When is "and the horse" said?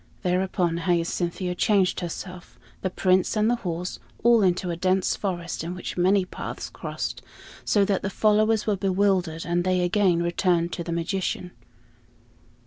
3.37-3.99